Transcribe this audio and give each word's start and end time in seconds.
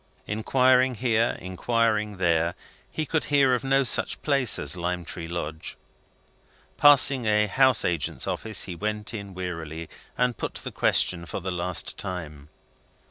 Inquiring 0.25 0.95
here, 0.95 1.37
inquiring 1.39 2.17
there, 2.17 2.55
he 2.89 3.05
could 3.05 3.25
hear 3.25 3.53
of 3.53 3.63
no 3.63 3.83
such 3.83 4.19
place 4.23 4.57
as 4.57 4.75
Lime 4.75 5.05
Tree 5.05 5.27
Lodge. 5.27 5.77
Passing 6.75 7.25
a 7.25 7.45
house 7.45 7.85
agent's 7.85 8.25
office, 8.25 8.63
he 8.63 8.73
went 8.73 9.13
in 9.13 9.35
wearily, 9.35 9.89
and 10.17 10.37
put 10.37 10.55
the 10.55 10.71
question 10.71 11.27
for 11.27 11.39
the 11.39 11.51
last 11.51 11.99
time. 11.99 12.49